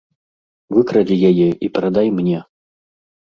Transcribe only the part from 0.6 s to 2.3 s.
Выкрадзі яе і перадай